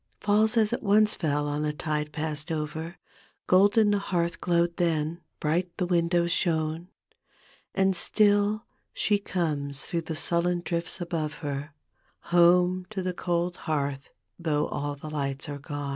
[0.19, 2.97] Falls as it once fell on a tide past over,
[3.45, 6.87] Golden the hearth glowed then, bright the windows shone;
[7.75, 11.75] And still, she comes through the sullen drifts above her
[12.33, 14.09] Home to the cold bcaith
[14.39, 15.89] though all the lights are gone.